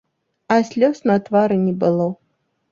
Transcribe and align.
А 0.55 0.57
слёз 0.69 1.03
на 1.11 1.19
твары 1.29 1.61
не 1.69 1.77
было. 1.87 2.11